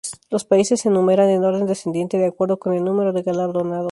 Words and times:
Los 0.31 0.45
países 0.45 0.81
se 0.81 0.89
enumeran 0.89 1.29
en 1.29 1.43
orden 1.43 1.67
descendiente 1.67 2.17
de 2.17 2.25
acuerdo 2.25 2.57
con 2.57 2.73
el 2.73 2.83
número 2.83 3.13
de 3.13 3.21
galardonados. 3.21 3.89